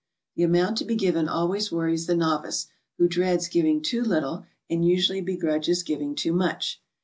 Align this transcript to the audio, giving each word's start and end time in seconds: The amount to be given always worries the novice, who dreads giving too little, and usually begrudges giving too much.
The 0.35 0.41
amount 0.41 0.77
to 0.77 0.85
be 0.85 0.95
given 0.95 1.27
always 1.29 1.71
worries 1.71 2.07
the 2.07 2.15
novice, 2.15 2.65
who 2.97 3.07
dreads 3.07 3.47
giving 3.47 3.83
too 3.83 4.01
little, 4.03 4.47
and 4.67 4.83
usually 4.83 5.21
begrudges 5.21 5.83
giving 5.83 6.15
too 6.15 6.33
much. 6.33 6.81